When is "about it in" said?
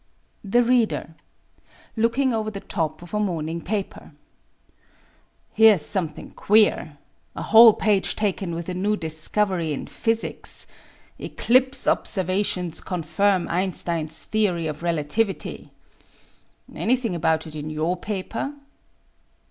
17.13-17.69